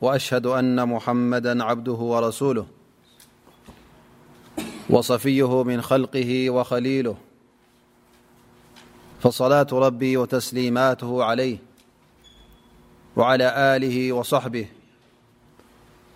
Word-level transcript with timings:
وأشهد 0.00 0.46
أن 0.46 0.88
محمدا 0.88 1.64
عبده 1.64 1.92
ورسوله 1.92 2.66
وصفيه 4.90 5.62
من 5.64 5.82
خلقه 5.82 6.50
وخليله 6.50 7.16
فصلاة 9.20 9.66
ربي 9.72 10.16
وتسليماته 10.16 11.24
عليه 11.24 11.58
وعلى 13.16 13.52
آله 13.76 14.12
وصحبه 14.12 14.66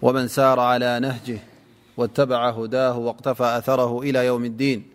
ومن 0.03 0.29
سار 0.29 0.61
على 0.61 0.99
نهجه 1.01 1.39
واتبع 1.97 2.51
هداه 2.51 2.99
واقتفى 2.99 3.45
أثره 3.45 4.01
إلى 4.03 4.27
يوم 4.27 4.45
الدين 4.45 4.89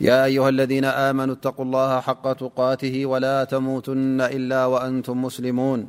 يا 0.00 0.24
أيها 0.24 0.48
الذين 0.48 0.84
آمنوا 0.84 1.34
اتقوا 1.34 1.64
الله 1.64 2.00
حق 2.00 2.32
تقاته 2.32 3.06
ولا 3.06 3.44
تموتن 3.44 4.20
إلا 4.20 4.66
وأنتم 4.66 5.22
مسلمون 5.22 5.88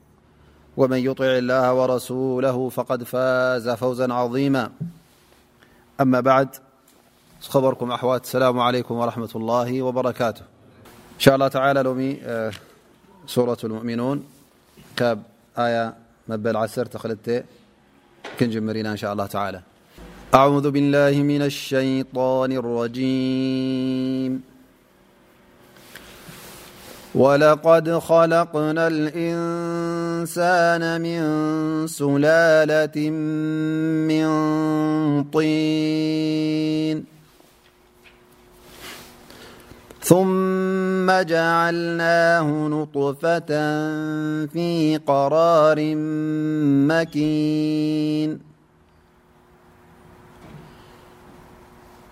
ومن 0.77 0.97
يطع 0.97 1.25
الله 1.25 1.73
ورسوله 1.73 2.69
فقد 2.69 3.03
فاز 3.03 3.69
فوزا 3.69 4.13
عظيما 4.13 4.71
أما 6.01 6.19
بعد 6.19 6.49
بركمأاسلام 7.55 8.59
عليكم 8.59 8.95
ورحمة 8.95 9.29
الله 9.35 9.81
وبركاته 9.81 10.41
إنشاء 11.15 11.35
الله 11.35 11.47
تعالى 11.47 11.81
سورة 13.27 13.57
المؤمنون 13.63 14.23
بآيمبلعسل 14.99 16.85
نجمرنا 18.41 18.91
إنشاء 18.91 19.13
الله 19.13 19.25
تعالى 19.27 19.61
أعوذ 20.33 20.71
بالله 20.71 21.13
من 21.23 21.41
الشيان 21.41 22.05
الرجيم 22.61 24.50
ولقد 27.15 27.89
خلقنا 27.97 28.87
الإنسان 28.87 30.83
من 31.01 31.23
سلالة 31.87 33.09
من 34.07 34.27
مطين 35.19 37.05
ثم 40.01 41.07
جعلناه 41.21 42.47
نطفة 42.67 43.47
في 44.47 44.99
قرار 45.07 45.77
مكين 46.87 48.50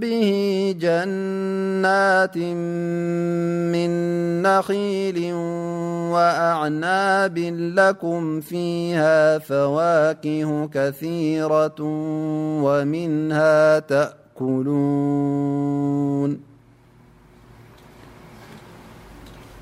به 0.00 0.26
جنات 0.80 2.38
من 3.76 3.90
نخيل 4.42 5.32
وأعناب 6.12 7.38
لكم 7.76 8.40
فيها 8.40 9.38
فواكه 9.38 10.66
كثيرة 10.68 11.82
ومنها 12.64 13.78
تأكلون 13.78 16.48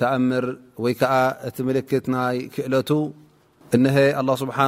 ተኣምር 0.00 0.44
ወይ 0.84 0.94
ከዓ 1.00 1.14
እቲ 1.48 1.56
ምልክት 1.68 2.04
ናይ 2.14 2.36
ክእለቱ 2.54 2.90
እነሀ 3.76 3.96
ኣله 4.20 4.32
ስብሓه 4.42 4.64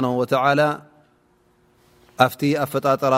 ኣፍቲ 2.24 2.42
ኣፈጣጥራ 2.62 3.14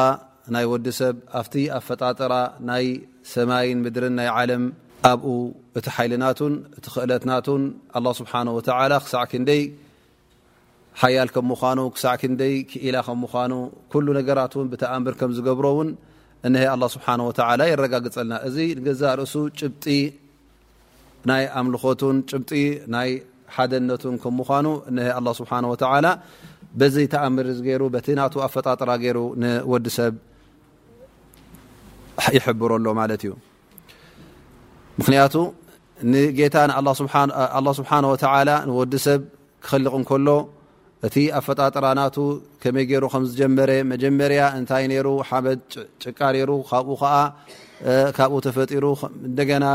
ናይ 0.54 0.64
ወዲሰብ 0.72 1.16
ኣፍ 1.38 1.46
ኣፈጣጥራ 1.78 2.34
ናይ 2.68 2.84
ሰማይን 3.32 3.78
ምድርን 3.84 4.14
ናይ 4.18 4.28
ዓለም 4.40 4.64
ኣብኡ 5.10 5.26
እቲ 5.78 5.86
ሓይልናትን 5.96 6.54
እቲ 6.78 6.86
ክእለትናቱን 6.94 7.62
ه 8.04 8.12
ስብሓه 8.20 8.90
ክሳዕ 9.04 9.22
ክንደይ 9.32 9.62
ሓያል 11.00 11.28
ከም 11.34 11.44
ምኳኑ 11.52 11.78
ክሳዕ 11.96 12.14
ክንደይ 12.22 12.54
ክኢላ 12.70 12.96
ከም 13.06 13.18
ምኳኑ 13.24 13.52
ኩሉ 13.92 14.06
ነገራትን 14.18 14.66
ብተኣምር 14.72 15.14
ከም 15.20 15.30
ዝገብሮ 15.38 15.66
ውን 15.78 15.90
እሀ 16.48 16.72
ስብሓ 16.94 17.08
የረጋግፀልና 17.72 18.34
እዚ 18.48 18.56
ንገዛ 18.80 19.02
ርእሱ 19.18 19.34
ጭብጢ 19.60 19.86
ኣምልኾ 21.58 21.82
ጭብ 22.00 22.42
ናይ 22.94 23.10
ሓደነቱ 23.54 24.02
ኑ 25.24 25.30
ስ 26.94 26.98
ተኣምር 27.14 27.46
ፈጣጥራ 28.54 28.90
ዲሰብ 29.86 30.14
ይብረሎ 32.36 32.86
ዩ 38.04 38.12
ጌ 38.12 38.56
ስ 38.64 38.66
ወዲ 38.78 38.96
ሰብ 39.06 39.22
ክልቅ 39.68 40.08
ሎ 40.26 40.32
እቲ 41.06 41.16
ኣፈጣጥራ 41.38 41.86
ይ 42.82 42.98
ዝጀ 43.30 43.40
ጀርያ 44.02 44.48
መድ 45.46 45.62
ጭቃ 46.02 46.20
ካብ 48.16 48.32
ብ 48.34 48.44
ፈሩና 48.56 49.66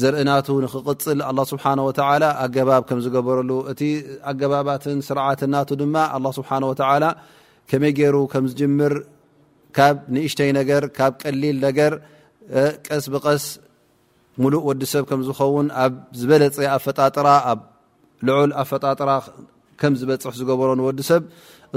ዘእና 0.00 0.30
ፅ 0.72 0.94
ስ 1.04 1.58
ኣገባ 1.64 2.70
ዝበረሉ 3.04 3.50
እቲ 3.72 3.80
ኣባባት 4.30 4.84
ስርዓት 5.08 5.40
ና 5.52 5.64
ማ 6.24 6.28
ስ 6.36 6.38
ከመይ 7.70 7.92
ገሩ 7.98 8.16
ዝር 8.58 8.94
ካብ 9.76 9.96
ንእሽተይ 10.14 10.50
ነ 10.56 10.58
ብ 10.66 10.70
ቀሊል 11.22 11.56
ነገ 11.64 11.78
ቀስ 12.86 13.04
ብቀስ 13.14 13.44
ሙሉ 14.42 14.54
ወዲሰብ 14.68 15.04
ዝኸውን 15.28 15.68
ኣብ 15.84 15.92
ዝበለፀ 16.20 16.56
ኣፈጣራ 16.76 17.28
ልዑል 18.26 18.50
ኣፈጣጥራ 18.62 19.10
ም 19.92 19.94
ዝበፅ 20.00 20.34
ዝሮወዲሰብ 20.40 21.22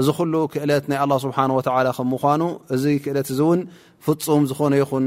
እዚ 0.00 0.08
ክእለት 0.52 0.84
ና 0.90 1.18
ስ 1.24 2.02
ምኑ 2.12 2.42
እዚ 2.74 2.84
ክእለ 3.04 3.18
ፍፁም 4.04 4.44
ዝኾነ 4.50 4.74
ይን 4.82 5.06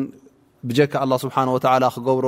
ብካ 0.71 0.95
ስ 1.21 1.31
ክገብሮ 1.95 2.27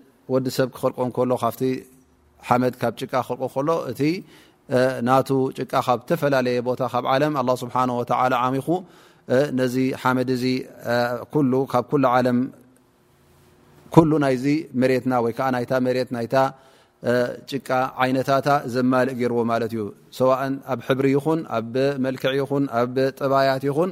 ወዲ 0.33 0.47
ሰብ 0.57 0.69
ክኸልቆ 0.75 1.17
ሎ 1.29 1.35
ካብ 1.43 1.55
ሓመድ 2.47 2.73
ካብ 2.81 2.93
ጭቃ 3.01 3.13
ክልቆ 3.27 3.43
ከሎ 3.53 3.69
እቲ 3.91 4.01
ናቱ 5.07 5.29
ጭቃ 5.59 5.73
ካብ 5.87 5.99
ዝፈላለየ 6.09 6.57
ቦታ 6.67 6.81
ካብ 6.93 7.05
ለ 7.21 7.25
ه 7.49 7.55
ስብሓ 7.63 7.75
ዓሚኹ 8.43 8.67
ነዚ 9.59 9.75
ሓመድ 10.01 10.29
ዚብ 10.43 11.31
ናይዚ 14.23 14.45
መና 14.83 15.11
ወይ 15.27 15.33
ይ 16.23 16.27
ጭቃ 17.51 17.67
ይነታታ 18.09 18.47
ዘማልእ 18.73 19.13
ገርዎ 19.19 19.37
ማ 19.49 19.53
እዩ 19.65 19.73
ሰን 20.17 20.53
ኣብ 20.73 20.79
ሕብሪ 20.87 21.05
ይኹን 21.17 21.39
ኣብ 21.57 21.73
መልክዕ 22.05 22.31
ይኹን 22.39 22.65
ኣብ 22.79 22.93
ጥባያት 23.19 23.63
ይኹን 23.67 23.91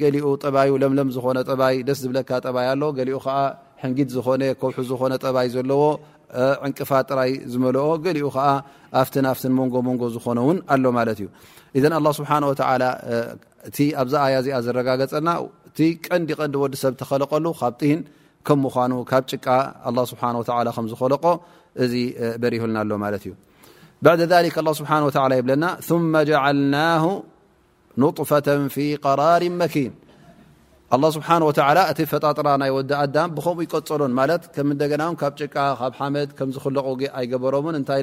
ገኡ 0.00 0.24
ጠባ 0.44 0.56
ም 0.92 1.06
ዝነጠይ 1.14 1.76
ደ 1.88 1.94
ዝብ 2.02 2.12
ጠይ 2.44 2.68
ኣ 2.72 2.74
ንጊ 3.90 3.98
ዝ 4.16 4.20
ዝጠይ 4.90 5.48
ዘለዎ 5.54 5.82
ዕንቅፋ 6.66 6.90
ጥራይ 7.08 7.32
ዝመልኦ 7.52 7.86
ገኡ 8.04 8.22
ኣ 8.48 8.58
መንጎመንጎ 9.58 10.02
ዝነ 10.14 10.38
ኣሎ 10.74 10.84
እዩ 11.14 11.26
ስ 11.84 12.20
እ 13.82 13.84
ኣብዛ 14.00 14.14
ያ 14.32 14.36
ዚ 14.46 14.48
ዝረጋገፀና 14.64 15.28
እቲ 15.68 15.78
ቀንዲ 16.06 16.28
ቀንዲ 16.40 16.54
ወዲ 16.62 16.74
ሰብ 16.82 16.92
ተኸለቀሉ 17.00 17.46
ካብሂን 17.60 18.00
ከም 18.46 18.58
ምኑ 18.64 18.92
ካብ 19.10 19.24
ጭቃ 19.30 19.46
ስ 20.10 20.12
ዝለቆ 21.02 21.24
እዚ 21.84 21.94
በሪህልና 22.42 22.78
ሎ 22.90 22.96
ማ 23.04 23.10
ባ 24.04 24.08
ስ 24.78 24.82
ይብለና 25.38 25.64
ልና 26.58 26.76
ኖطፈة 28.02 28.48
ፊ 28.74 28.76
قራር 29.04 29.42
መኪን 29.60 29.92
ስ 31.14 31.16
እቲ 31.90 32.00
ፈጣጥራ 32.12 32.48
ናይ 32.64 32.70
ወዲ 32.78 32.90
ኣዳም 33.04 33.28
ብከም 33.38 33.58
ይቀፀሎን 33.66 34.12
ማ 34.20 34.28
ምና 34.70 35.02
ብ 35.22 35.34
ጭቃ 35.40 35.56
ብ 35.82 36.12
መድ 36.16 36.30
ምዝክለ 36.48 36.78
ኣይገበሮምንታይ 37.18 38.02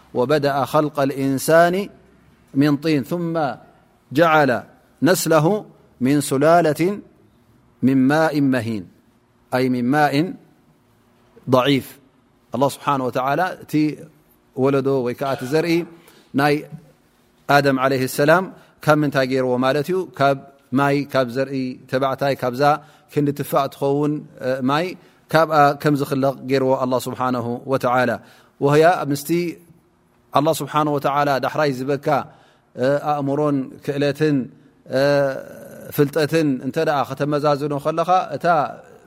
وبدأ 0.13 0.65
خلق 0.65 0.99
الإنسان 0.99 1.89
من 2.53 2.77
طين 2.77 3.03
ثم 3.03 3.41
جعل 4.11 4.63
نسله 5.01 5.65
من 6.01 6.21
سلالة 6.21 6.99
من 7.83 7.97
ماء 8.07 8.41
مهين 8.41 8.87
من 9.53 9.85
ماء 9.85 10.33
ضعيف 11.49 11.99
الله 12.55 12.69
سبحانهوتعلى 12.69 13.57
ولد 14.55 15.15
زر 15.43 15.85
آدم 17.49 17.79
عليه 17.79 18.03
السلام 18.03 18.53
ك 18.85 18.89
منت 18.89 19.17
ر 19.17 19.23
ل 19.47 21.29
زر 21.29 21.49
عت 21.93 22.23
كتفق 23.15 23.65
تون 23.75 24.11
كملق 25.83 26.37
ر 26.63 26.75
الله 26.83 26.99
سبحانه 27.07 27.45
وتعالى 27.71 28.19
ه 30.35 30.39
ስሓه 30.59 30.85
ዳሕራይ 31.45 31.71
ዝበካ 31.77 32.07
ኣእምሮን 33.13 33.57
ክእለትን 33.85 34.37
ፍጠትን 35.95 36.47
ተመዛዝኖ 37.21 37.73
እ 37.93 38.45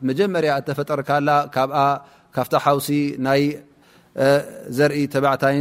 መጀመርያ 0.09 0.50
እተፈጠርካላ 0.61 1.28
ካ 1.54 1.83
ካፍ 2.37 2.49
ሓውሲ 2.64 2.88
ዘኢ 4.78 4.97
ተታይ 5.12 5.59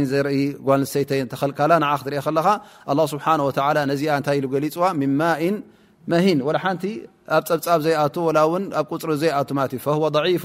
ጓልሰይተይ 0.66 1.20
ተላ 1.32 1.80
ት 3.56 3.60
ዚኣእይ 4.02 4.42
ሊፅዋ 4.64 4.84
ማእ 5.20 5.44
መሂን 6.12 6.38
ሓቲ 6.64 6.84
ኣብ 7.36 7.42
ፀብብ 7.66 7.80
ዘይኣ 7.84 8.00
ኣብፅሪ 8.80 9.12
ዘ 9.22 9.26
ضፉ 9.48 10.44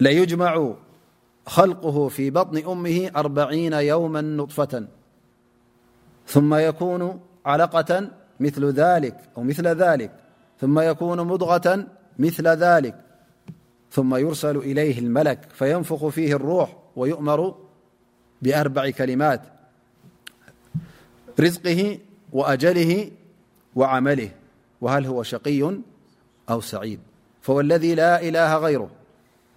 ليجمع 0.00 0.72
خلقه 1.46 2.08
في 2.08 2.30
بطن 2.30 2.70
أمه 2.70 3.10
أربعين 3.16 3.72
يوما 3.72 4.20
نطفة 4.20 4.64
كوعلةمأم 6.34 7.20
لثم 8.40 9.04
يكون 10.80 11.20
مضغة 11.20 11.86
مثل 12.18 12.48
ذلك 12.48 13.00
ثم 13.90 14.14
يرسل 14.14 14.56
إليه 14.56 14.98
الملك 14.98 15.48
فينفخ 15.52 16.06
فيه 16.08 16.36
الروح 16.36 16.76
ويؤمر 16.96 17.54
بأربع 18.42 18.90
كلمات 18.90 19.42
رزقه 21.40 21.98
وأجله 22.32 23.10
وعمله 23.74 24.30
وهل 24.80 25.06
هو 25.06 25.22
شقي 25.22 25.78
أو 26.50 26.60
سعيد 26.60 27.00
فوالذي 27.42 27.94
لا 27.94 28.22
إله 28.28 28.56
غيره 28.56 28.90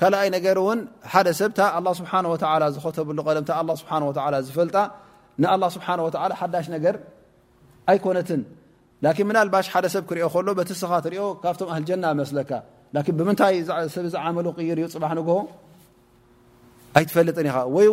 ካይ 0.00 0.26
ነገር 0.36 0.56
ሰብ 1.38 1.52
ስ 1.98 2.00
ዝተብሉ 2.84 3.18
ዝፈ 5.58 5.78
ሓሽ 6.40 6.66
ኣይኮነት 7.90 8.30
ሰብ 9.96 10.08
ኦ 10.24 10.26
ስኻኦ 10.78 11.26
ካብኣ 11.44 11.70
ካ 13.40 13.42
ይ 13.56 13.58
ብ 13.60 13.60
ዝ 13.66 13.68
ይርዩ 14.68 14.84
ፅ 14.96 14.98
ኣይፈጥ 16.98 17.38
ይኦ 17.48 17.90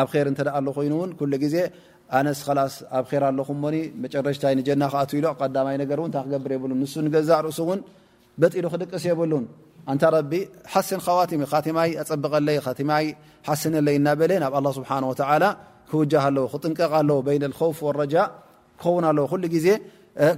ኣብ 0.00 0.08
ር 0.24 0.28
እተደኣ 0.32 0.56
ሎ 0.66 0.70
ኮይኑን 0.78 1.10
ዜ 1.52 1.56
ኣነስ 2.16 2.40
ላስ 2.58 2.74
ኣብ 2.98 3.06
ር 3.20 3.22
ኣለኹ 3.28 3.48
መጨረሽታ 4.04 4.44
ንጀና 4.58 4.82
ክኣትሉ 4.92 5.22
ማይ 5.66 5.76
ነገር 5.82 5.98
ታ 6.14 6.18
ክገብር 6.24 6.52
ብ 6.62 6.64
ን 7.06 7.06
ገዛ 7.14 7.30
ርእሱ 7.46 7.58
ን 7.76 7.80
በጢ 8.40 8.54
ሉ 8.64 8.66
ክደቀስ 8.74 9.04
የብሉን 9.10 9.44
ንታ 9.96 10.04
ቢ 10.30 10.32
ሓስን 10.72 11.00
ዋት 11.18 11.30
ካቲማይ 11.52 11.90
ኣፀብቀይ 12.02 12.58
ቲይ 12.78 13.06
ሓስንይ 13.48 13.92
እናበለ 14.00 14.32
ናብ 14.44 14.54
ስብሓ 14.78 14.90
ክው 15.90 16.00
ለ 16.36 16.46
ክጥንቀ 16.52 16.80
ለ 17.08 17.10
ይ 17.36 17.44
ውፍ 17.68 17.80
ጃ 18.12 18.14
ክኸውን 18.82 19.04
ኣለ 19.10 19.20
ዜ 19.66 19.68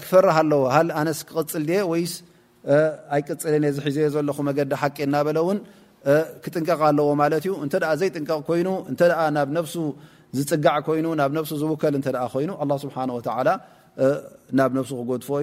ክፈርህ 0.02 0.38
ኣለሃ 0.42 0.76
ኣነስ 1.00 1.18
ክቅፅል 1.28 1.64
ይ 1.76 1.80
ኣይቅፅለ 3.14 3.54
ዝሒዘ 3.76 3.98
ዘለኹ 4.14 4.36
መገዲ 4.48 4.72
ሓቂ 4.80 4.96
እናበለው 5.06 5.46
ክጥንቀ 6.44 6.68
ኣለዎ 6.88 7.08
ዘይቀቕይብ 8.00 8.68
ዝፅጋ 10.37 10.64
ይ 10.98 11.02
ዝውይ 11.50 11.66
ብ 11.70 11.74
ክድፎ 11.82 12.06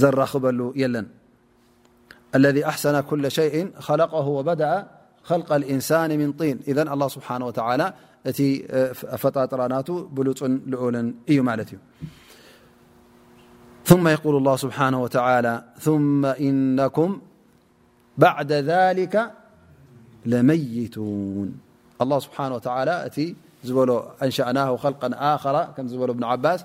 ዘክበሉ 0.00 0.60
ን 0.94 1.06
الذي 2.34 2.66
أحسن 2.66 3.00
كل 3.00 3.30
شيء 3.30 3.70
خلقه 3.78 4.26
وبدأ 4.26 4.86
خلق 5.22 5.52
الإنسان 5.52 6.18
من 6.18 6.32
طين 6.32 6.60
إذا 6.68 6.82
الله 6.82 7.08
سبحانه 7.08 7.46
وتعالىفارانات 7.46 9.90
بل 9.90 10.34
لؤول 10.66 11.14
ي 11.28 11.66
ثم 13.84 14.08
يقول 14.08 14.36
الله 14.36 14.56
سبحانه 14.56 15.02
وتعالى 15.02 15.64
ثم 15.78 16.26
إنكم 16.26 17.20
بعد 18.18 18.52
ذلك 18.52 19.30
لميتون 20.26 21.56
الله 22.02 22.18
سبحانه 22.18 22.54
وتعالىل 22.54 23.36
أنشأناه 24.22 24.76
خلقا 24.76 25.08
آخرزل 25.34 26.14
بنعباس 26.14 26.64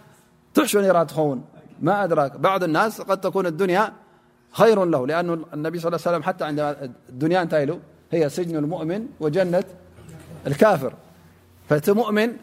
شنرتن 0.63 1.41
ما 1.81 2.03
أدركبعض 2.03 2.63
الناس 2.63 3.01
قد 3.01 3.21
تكون 3.21 3.45
الدنيا 3.45 3.93
خير 4.51 4.85
له 4.85 5.07
لأن 5.07 5.43
النبي 5.53 5.79
صلى 5.79 5.97
ه 6.17 6.21
حى 6.21 6.33
الدنيال 7.09 7.79
هي 8.11 8.29
سجن 8.29 8.55
المؤمن 8.55 9.07
وجنة 9.19 9.63
الكافر 10.47 10.93
فت 11.69 11.89
مؤمن 11.89 12.33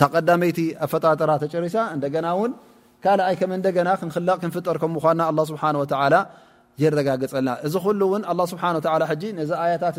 ተቀዳመይቲ 0.00 0.60
ኣፈጣጥራ 0.84 1.30
ተጨሪሳ 1.44 1.76
እንደና 1.94 2.26
ውን 2.40 2.52
ካኣይ 3.04 3.34
ከመ 3.40 3.52
ና 3.88 3.90
ክክ 4.02 4.28
ክንፍጠር 4.42 4.78
ምምና 4.94 5.20
ስብሓ 5.50 5.62
የረጋግፀልና 6.82 7.50
እዚ 7.66 7.74
ሉን 8.00 8.22
ብ 8.40 8.80
ነዚ 9.38 9.50
ኣያታት 9.62 9.96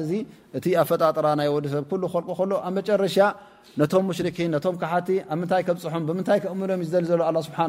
እቲ 0.57 0.65
ኣፈጣጥራ 0.83 1.25
ናይ 1.39 1.49
ወዲሰብ 1.55 1.83
ክልቁ 1.91 2.13
ከሎ 2.39 2.51
ኣብ 2.67 2.71
መጨረሻ 2.77 3.17
ነቶም 3.79 4.07
ሽኪን 4.17 4.49
ነቶም 4.55 4.75
ክሓቲ 4.81 5.09
ኣብ 5.33 5.37
ምታይ 5.41 5.63
ከብፅሑም 5.67 6.05
ብምታይ 6.09 6.39
ክእምኖም 6.43 6.81
ዘሎ 7.09 7.27
ስብሓ 7.47 7.59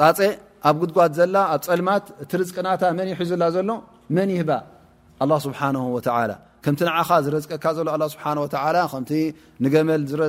ፃፀ 0.00 0.18
ኣብ 0.68 0.76
ጉድጓት 0.80 1.12
ዘላ 1.18 1.36
ኣብ 1.54 1.60
ፀልማት 1.68 2.04
ርዝቅናታ 2.40 2.82
መን 2.98 3.08
ዘላ 3.30 3.44
ዘሎ 3.56 3.70
መን 4.16 4.30
ه 4.40 4.50
ስ 5.44 5.46
ኻ 7.08 7.10
ዝዝቀካ 7.30 7.64
ገመል 9.74 10.02
ዝቕ 10.10 10.20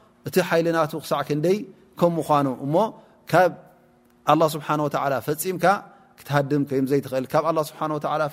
እቲ 0.27 0.35
ሓይልናቱ 0.47 0.91
ክሳዕ 1.03 1.19
ክንደይ 1.27 1.57
ከምምኑ 1.99 2.47
እሞ 2.65 2.75
ካብ 3.31 3.51
ه 4.29 4.31
ስብሓ 4.55 4.67
ፈምካ 5.25 5.65
ክትሃም 6.19 6.63
ከዘይእል 6.69 7.25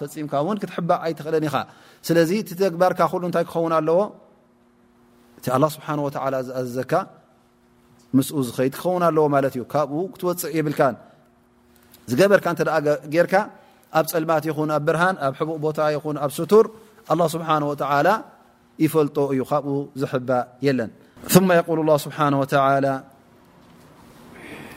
ፈም 0.00 0.26
ክት 0.62 0.72
ኣይትኽእለን 1.04 1.44
ኢኻ 1.48 1.56
ስለዚ 2.06 2.30
ግባርካ 2.74 3.00
እታይ 3.28 3.44
ክኸውን 3.48 3.72
ኣለዎ 3.78 4.00
እቲ 5.38 5.46
ስብሓ 5.76 5.86
ዝኣዘዘካ 6.46 6.92
ምስ 8.16 8.28
ዝከድ 8.48 8.74
ክኸውን 8.80 9.02
ኣለዎ 9.08 9.24
ማ 9.34 9.36
እዩ 9.54 9.62
ካብኡ 9.72 9.94
ክትወፅእ 10.12 10.52
ይብል 10.58 10.74
ዝገበርካ 12.10 12.46
ጌርካ 13.12 13.34
ኣብ 13.98 14.04
ፀልማት 14.12 14.44
ይኹን 14.48 14.70
ኣብ 14.76 14.82
ብርሃን 14.88 15.16
ኣብ 15.26 15.34
ቡቕ 15.48 15.54
ቦታ 15.64 15.78
ይኹ 15.94 16.04
ኣብ 16.24 16.30
ስቱር 16.36 16.64
ስብሓ 17.34 17.48
ይፈልጦ 18.84 19.16
እዩ 19.32 19.40
ካብኡ 19.50 19.68
ዝሕባእ 20.00 20.42
የለን 20.66 20.90
ثم 21.26 21.52
يقول 21.52 21.80
الله 21.80 21.96
سبحانه 21.96 22.40
وتعالى 22.40 23.02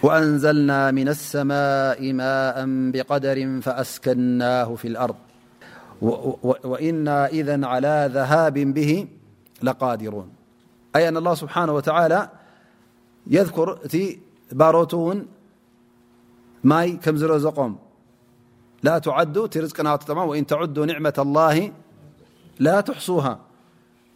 وأنزلنا 0.04 0.92
من 0.92 1.08
السماء 1.10 2.14
ماء 2.14 2.64
بقدر 2.92 3.62
فأسكناه 3.62 4.76
في 4.76 4.88
الأرض 4.88 5.16
وإنا 6.02 7.26
إذن 7.28 7.64
على 7.64 8.10
ذهاب 8.14 8.54
به 8.54 9.08
لقادرون 9.64 10.30
أي 10.96 11.10
أن 11.10 11.18
الله 11.18 11.36
سبحانه 11.36 11.74
وتعالى 11.74 12.30
يذكر 13.28 13.74
ت 13.78 13.98
باروتن 14.52 15.26
ماي 16.64 16.92
كمزرزقم 16.92 17.76
لا 18.84 19.00
تعد 19.00 19.50
ت 19.54 19.58
رزنطا 19.58 20.14
وإن 20.24 20.46
تعد 20.48 20.80
نعمة 20.80 21.14
الله 21.18 21.72
لا 22.60 22.82
تحصوها 22.82 23.40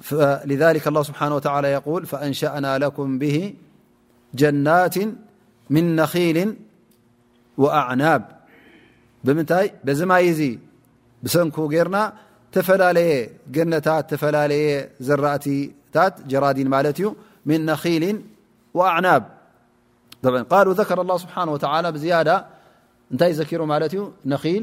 فلذلك 0.00 0.88
الله 0.88 1.02
سبحانه 1.02 1.34
وتعالى 1.36 1.68
يقول 1.68 2.06
فأنشأنا 2.06 2.78
لكم 2.78 3.18
به 3.18 3.54
جنات 4.34 4.94
من 5.70 5.96
نخيل 5.96 6.56
وأعناب 7.58 8.28
من 9.24 9.46
زمي 9.86 10.58
بسنك 11.22 11.58
رنا 11.58 12.12
تفلالي 12.52 13.30
جنت 13.56 14.04
تفلالي 14.10 14.88
زرأتت 15.00 16.14
جرادين 16.30 16.68
ت 16.94 17.00
من 17.48 17.64
نخيل 17.66 18.22
وأعناب 18.74 19.22
قالو 20.50 20.70
ذكر 20.72 21.00
الله 21.00 21.18
سبحانه 21.24 21.52
وتعالى 21.52 21.92
بزيادة 21.92 22.46
ني 23.20 23.32
زكر 23.40 23.60
نيل 24.36 24.62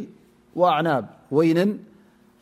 وأعناب 0.60 1.06
ي 1.50 1.76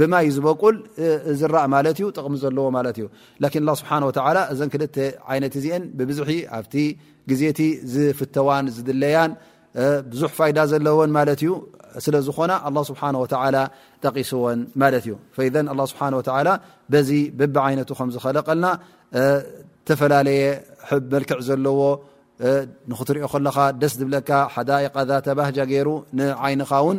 ብይ 0.00 0.26
ዝበቁል 0.36 0.76
ዝእ 1.40 1.50
ማ 1.72 1.80
ቕሚ 2.24 2.34
ዘለዎ 2.44 2.66
ዩ 3.02 3.06
እ 3.46 3.48
ክ 3.52 3.54
ነት 4.82 4.98
አ 5.30 5.36
ብዙ 6.10 6.18
ኣ 6.52 6.60
ግዜቲ 7.30 7.60
ዝፍተዋን 7.92 8.64
ዝድለያን 8.76 9.32
ብዙ 10.12 10.22
ፋይ 10.38 10.52
ዘለዎን 10.72 11.10
ዩ 11.48 11.52
ስለዝኾና 12.04 12.52
ه 12.64 12.84
ስ 12.88 12.90
ጠቂስዎን 14.04 14.58
ማ 14.82 14.90
እዩ 14.98 15.14
ስ 15.36 17.04
ዚ 17.08 17.12
ብቢይነቱ 17.38 17.90
ከዝለቀልና 17.98 18.66
ተፈላለየ 19.88 20.42
ብ 21.08 21.12
መልክዕ 21.14 21.38
ዘለዎ 21.48 21.80
ንትሪኦ 22.90 23.28
ደስ 23.82 23.92
ዝብለ 24.00 24.14
ሓዳق 24.54 24.96
ዳተ 25.10 25.26
ባህጃ 25.38 25.56
ገይሩ 25.72 25.88
ንይንኻን 26.18 26.98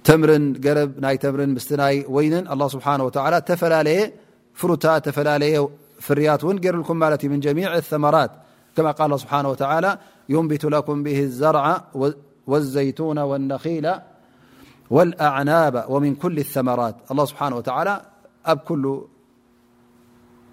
تمربتمرين 0.09 1.51
الله 2.53 2.69
سبنهوتلى 2.75 3.37
تفلالي 3.51 3.99
فرتفللي 4.61 5.51
فرياترلكم 6.07 6.97
من 7.33 7.41
جميع 7.47 7.69
الثمرات 7.83 8.31
كما 8.77 8.91
قال 8.99 9.09
اه 9.13 9.41
انهوتلى 9.41 9.91
ينبت 10.35 10.65
لكم 10.77 10.97
به 11.07 11.19
الزرع 11.29 11.65
والزيتون 12.51 13.19
والنخيل 13.19 13.87
والأعناب 14.97 15.75
ومن 15.93 16.13
كل 16.23 16.37
الثمراتالله 16.45 17.25
سانهولى 17.27 18.03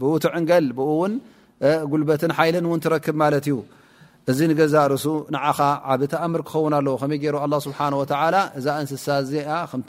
ብ 0.00 0.18
ትዕል 0.24 0.66
ጉልበት 1.92 2.22
ል 2.30 2.32
ክ 3.04 3.08
ዩ 3.52 3.56
እዚ 4.30 4.40
ዛ 4.74 4.76
ብኣምር 6.02 6.42
ክ 6.48 6.52
እሳ 8.98 9.10
ዚ 9.30 9.44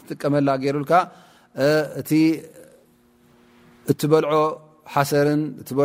ጥቀመ 0.10 0.36
እ 3.92 3.94
በልع 4.12 4.32
ሓሰር 4.94 5.28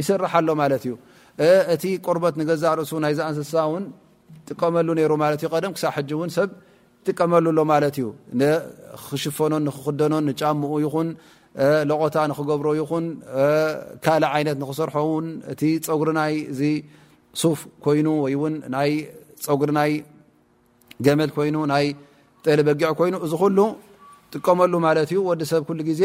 ይሰርሓ 0.00 0.32
ሎ 0.48 0.50
ማለት 0.62 0.82
እዩ 0.86 0.94
እቲ 1.74 1.84
ቆርበት 2.04 2.34
ንገዛ 2.40 2.64
ርእሱ 2.78 2.92
ናይዚ 3.04 3.18
አንስሳ 3.28 3.54
እን 3.78 3.84
ጥቀመሉ 4.48 4.88
ይሩ 5.04 5.12
ማ 5.22 5.24
እ 5.56 5.62
ደም 5.64 5.70
ክሳብ 5.76 6.10
እን 6.26 6.30
ሰብ 6.36 6.48
ጥቀመሉ 7.08 7.46
ሎ 7.58 7.60
ማለት 7.72 7.94
እዩ 8.00 8.06
ክሽፈኖን 9.08 9.64
ክኽደኖን 9.76 10.24
ንጫምኡ 10.30 10.70
ይኹን 10.86 11.08
ለቆታ 11.88 12.16
ንክገብሮ 12.30 12.66
ይኹን 12.80 13.04
ካል 14.04 14.22
ዓይነት 14.32 14.56
ንክሰርሐውን 14.62 15.26
እቲ 15.52 15.60
ፀጉሪናይ 15.88 16.34
ዚ 16.58 16.62
ሱፍ 17.42 17.60
ኮይኑ 17.84 18.06
ወይ 18.24 18.32
እውን 18.38 18.54
ናይ 18.74 18.90
ፀጉሪናይ 19.46 19.92
ገመል 21.06 21.30
ኮይኑ 21.36 21.56
ናይ 21.72 21.86
ጠል 22.44 22.60
በጊዕ 22.66 22.90
ኮይኑ 23.00 23.14
እዚ 23.26 23.32
ሉ 23.58 23.60
ጥቀመሉ 24.36 24.72
ማ 24.84 24.88
እዩ 25.04 25.18
ወዲ 25.28 25.42
ሰብ 25.52 25.64
ዜ 26.00 26.04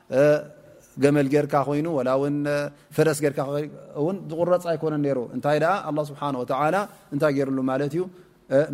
ገመል 1.03 1.27
ጌርካ 1.33 1.53
ኮይኑ 1.67 1.85
ወላ 1.97 2.09
ው 2.21 2.23
ፍረስ 2.95 3.17
ጌርካ 3.23 3.39
እውን 4.01 4.15
ዝቑረፅ 4.31 4.63
ኣይኮነ 4.71 4.95
ነሩ 5.05 5.17
እንታይ 5.35 5.57
ኣ 5.71 5.75
ኣه 5.91 6.03
ስብሓ 6.09 6.21
ወተላ 6.41 6.75
እንታይ 7.13 7.31
ገሩሉ 7.37 7.59
ማለት 7.71 7.93
እዩ 7.95 8.01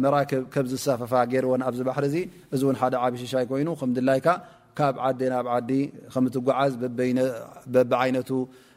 መራክብ 0.04 0.44
ከብ 0.54 0.66
ዝሰፈፋ 0.72 1.14
ገይርዎን 1.32 1.62
ኣብዚ 1.68 1.80
ባሕር 1.90 2.06
እዚ 2.10 2.16
እዚ 2.56 2.62
ውን 2.68 2.78
ሓደ 2.82 2.94
ዓብ 3.06 3.14
ሽሻይ 3.22 3.46
ኮይኑ 3.52 3.70
ከም 3.82 3.92
ድላይካ 3.98 4.28
ካብ 4.80 4.96
ዓዲ 5.10 5.22
ናብ 5.34 5.48
ዓዲ 5.56 5.70
ከም 6.14 6.26
ትጓዓዝ 6.36 6.72
በብ 7.74 7.92
ዓይነቱ 8.02 8.30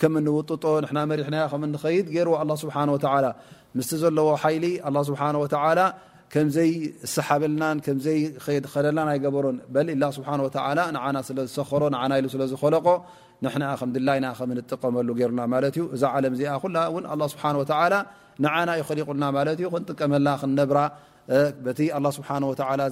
ከም 0.00 0.12
ንውጡጦ 0.26 0.64
ንና 0.88 0.98
መሪሕና 1.10 1.36
ከም 1.52 1.62
ንኸይድ 1.74 2.06
ገይርዎ 2.16 2.34
ኣላ 2.42 2.50
ስብሓን 2.62 2.88
ወላ 2.94 3.26
ምስቲ 3.78 3.90
ዘለዎ 4.02 4.28
ሓይሊ 4.42 4.64
ኣላ 4.88 4.96
ስብሓን 5.08 5.36
ወተላ 5.42 5.80
ከምዘይ 6.32 6.70
ሰሓብልናን 7.16 7.76
ከዘይ 7.84 8.18
ከይድ 8.44 8.64
ኸለልናን 8.72 9.08
ኣይገበሮን 9.12 9.56
በ 9.74 9.84
ላ 10.02 10.08
ስብሓ 10.16 10.28
ወ 10.46 10.48
ንዓና 10.96 11.16
ስለዝሰክሮ 11.28 11.82
ንና 11.94 12.10
ኢሉ 12.20 12.26
ስለዝከለቆ 12.34 12.86
ንሕና 13.44 13.64
ከምድላይና 13.80 14.26
ከም 14.38 14.50
ንጥቀመሉ 14.58 15.08
ገሩና 15.20 15.40
ማለት 15.54 15.74
እዩ 15.78 15.84
እዛ 15.96 16.02
ዓለም 16.16 16.32
እዚኣ 16.36 16.54
ኩላ 16.64 16.76
እውን 16.90 17.04
ኣ 17.12 17.14
ስብሓን 17.34 17.56
ወላ 17.62 17.94
ንዓና 18.46 18.70
ይኸሊቁልና 18.80 19.24
ማለት 19.38 19.58
እዩ 19.62 19.68
ክንጥቀመልና 19.76 20.30
ክንነብራ 20.42 20.78
ጓዝ 21.28 21.52
ብ 21.64 21.66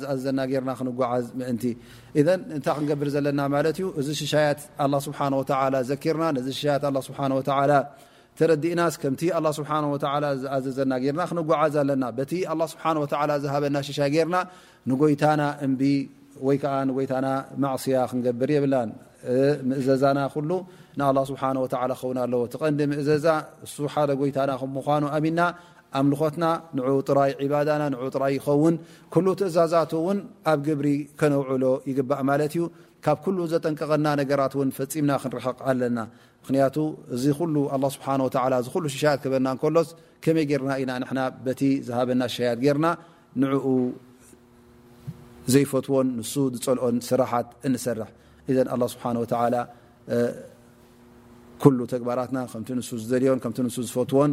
ዘዝ 0.06 0.24
ጎ 0.36 0.48
ያ 12.38 12.40
እዛ 19.76 19.90
እ 25.48 25.50
ኣምልኾትና 25.98 26.44
ን 26.76 26.80
ጥራይ 27.08 27.30
ባዳና 27.52 27.82
ጥራይ 28.14 28.32
ይኸውን 28.38 28.74
ትእዛዛት 29.40 29.92
ን 30.16 30.18
ኣብ 30.52 30.58
ግብሪ 30.68 30.88
ከነውዕሎ 31.20 31.64
ይግባእ 31.90 32.22
ማለት 32.30 32.52
እዩ 32.56 32.62
ካብ 33.04 33.24
ዘጠንቀቀና 33.52 34.06
ነገራት 34.20 34.52
ፈፂምና 34.78 35.12
ክንረኸቕ 35.22 35.58
ኣለና 35.70 35.98
ምክንያ 36.42 36.64
እዚ 37.16 37.24
ስብ 38.74 38.84
ሽሻያት 38.94 39.22
በና 39.32 39.48
ሎስ 39.76 39.88
መይ 40.36 40.52
ርና 40.62 40.72
ኢና 40.82 40.92
ና 41.18 41.22
ቲ 41.60 41.62
ዝሃበና 41.86 42.22
ያት 42.48 42.60
ርና 42.78 42.86
ንኡ 43.40 43.64
ዘይፈትዎን 45.54 46.06
ንሱ 46.20 46.32
ዝፀልኦን 46.54 46.96
ስራሓት 47.08 47.48
እንሰርሕ 47.68 48.08
ስብ 48.92 49.02
ግባራትና 52.02 52.38
ከም 52.52 52.64
ሱ 52.88 52.92
ዝልዮ 53.10 53.28
ም 53.66 53.70
ዝፈትዎን 53.90 54.32